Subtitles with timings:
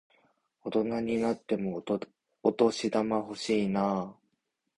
[0.63, 1.83] 大人になっても
[2.41, 4.13] お年玉欲しいなぁ。